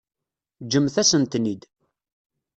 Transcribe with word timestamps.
Ǧǧemt-asen-ten-id. 0.63 1.61